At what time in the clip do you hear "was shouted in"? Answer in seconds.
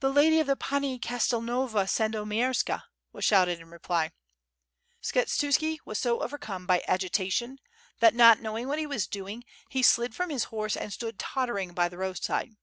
3.14-3.70